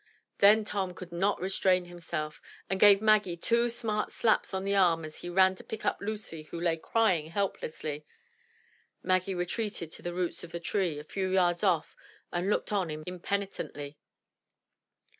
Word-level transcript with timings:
Then 0.39 0.65
Tom 0.65 0.95
could 0.95 1.11
not 1.11 1.39
restrain 1.39 1.85
himself, 1.85 2.41
and 2.71 2.79
gave 2.79 3.03
Maggie 3.03 3.37
two 3.37 3.69
smart 3.69 4.11
slaps 4.11 4.51
on 4.51 4.63
the 4.63 4.73
arm 4.73 5.05
as 5.05 5.17
he 5.17 5.29
ran 5.29 5.53
to 5.53 5.63
pick 5.63 5.85
up 5.85 5.99
Lucy 6.01 6.41
who 6.49 6.59
lay 6.59 6.75
crying 6.77 7.27
helplessly. 7.29 8.03
Maggie 9.03 9.35
retreated 9.35 9.91
to 9.91 10.01
the 10.01 10.15
roots 10.15 10.43
of 10.43 10.55
a 10.55 10.59
tree 10.59 10.97
a 10.97 11.03
few 11.03 11.27
yards 11.29 11.63
off 11.63 11.95
and 12.33 12.49
looked 12.49 12.71
on 12.71 12.89
impenitently. 12.89 13.99